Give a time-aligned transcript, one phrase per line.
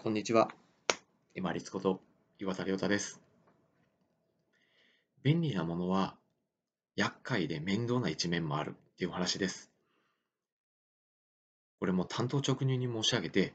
[0.00, 0.48] こんにちは。
[1.34, 2.00] 今立こと
[2.38, 3.20] 岩田亮太です。
[5.24, 6.14] 便利なものは
[6.94, 9.72] 厄介で面倒な一面もあるっていう話です。
[11.80, 13.54] これも担当直入に申し上げて、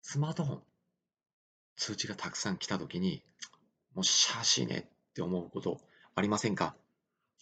[0.00, 0.62] スマートフォン、
[1.76, 3.22] 通知がたくさん来たときに、
[3.94, 5.82] もうシャーシーねって思うこと
[6.14, 6.74] ありませんか？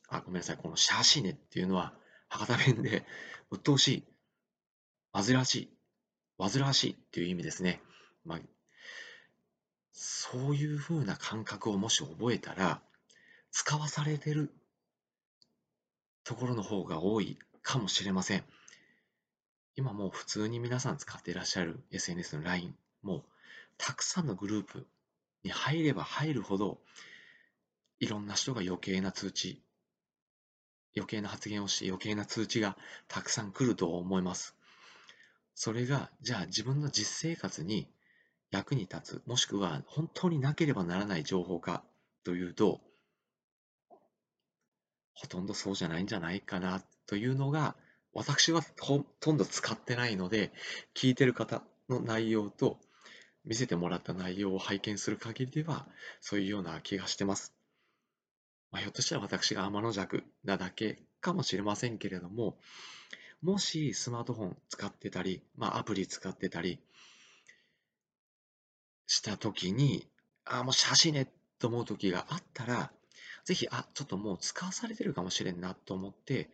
[0.08, 0.56] あ、ごめんなさい。
[0.56, 1.94] このシャーシーねっていうのは
[2.28, 3.06] 博多弁で
[3.52, 4.04] 鬱陶しい、
[5.12, 5.70] 煩わしい
[6.38, 7.80] 煩わしいっていう意味ですね。
[8.24, 8.40] まあ、
[9.92, 12.82] そういうふうな感覚をもし覚えたら、
[13.50, 14.52] 使わされてる
[16.25, 18.44] ところの方が多いかもしれません。
[19.76, 23.25] 今もう普通に皆さん使っていらっしゃる SNS の LINE も
[23.76, 24.86] たくさんのグループ
[25.42, 26.78] に入れば入るほど
[27.98, 29.61] いろんな人が余計な通知
[30.96, 32.77] 余計な発言をして余計な通知が
[33.08, 34.55] たくさん来ると思います。
[35.55, 37.89] それが、じゃあ自分の実生活に
[38.50, 41.84] 役に立つ、もしくは本当になければならない情報か
[42.25, 42.81] というと、
[45.15, 47.77] ほとんどそうじゃないんじゃないかなというのが、
[48.12, 50.53] 私はほとんど使ってないので、
[50.95, 52.78] 聞いてる方の内容と
[53.45, 55.87] 見せてもらった内容を拝見する限りでは、
[56.21, 57.55] そういうような気がしてます。
[58.71, 62.59] まあ、ひょっとしたら私が天の弱なだけかもしれませんけれども、
[63.45, 66.78] もしスマートフォン使ってたり、まあ、アプリ使ってたり
[69.06, 70.09] したときに、
[70.47, 72.91] ああ、もう写真ねと思うときがあったら、
[73.45, 76.48] ぜひ、あ、ちょっともう使わされてるかもしれんなと思って、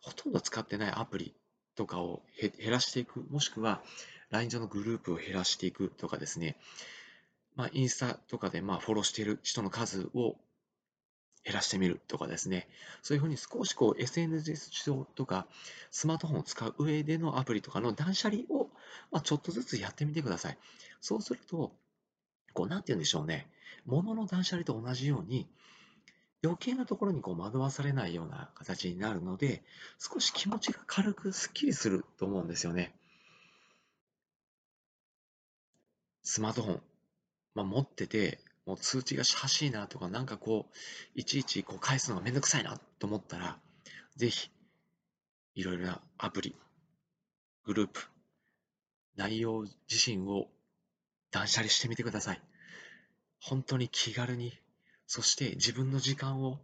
[0.00, 1.34] ほとんど使ってないアプリ
[1.74, 3.82] とかを減らしていく、もしくは
[4.30, 6.56] LINE 上のグループを減らしていくとかですね、
[7.56, 10.36] まあ、インスタとかでまあフォローしている人の数を
[11.44, 12.68] 減らしてみるとかですね、
[13.02, 15.46] そういうふうに少しこう SNS 上とか
[15.90, 18.68] スマートフォンを使う上でのアプリとかの断捨離を、
[19.10, 20.58] まあ、ちょっとずつやってみてください。
[21.00, 21.72] そうすると、
[22.52, 23.48] こう、なんて言うんでしょうね、
[23.86, 25.48] 物の断捨離と同じように、
[26.42, 29.62] 余計なところにこう惑わされないような形になるので、
[29.98, 32.94] 少し気持ちが軽くスッキリすると思うんですよね。
[36.22, 36.82] スマートフォン、
[37.54, 40.74] まあ、持ってて、もう通知がししいなとか、なんかこう、
[41.14, 43.58] いちいちこう返すのがめんどくさいなと思ったら、
[44.16, 44.50] ぜひ、
[45.54, 46.54] いろいろなアプリ、
[47.64, 48.00] グループ、
[49.16, 50.48] 内容自身を
[51.30, 52.42] 断捨離してみてください。
[53.40, 54.52] 本当に気軽に、
[55.06, 56.58] そして自分の時間を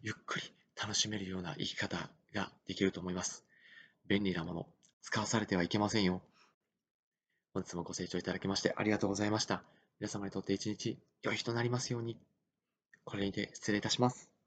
[0.00, 3.44] ゆっくり楽しめるような生き方ができると思います。
[4.06, 4.66] 便利なもの、
[5.02, 6.22] 使わされてはいけませんよ。
[7.52, 9.62] 本日もご清聴いただきましてありがとうございました。
[10.00, 12.16] 皆様にとって一日良い日となりますように。
[13.04, 14.37] これにて失礼いたします。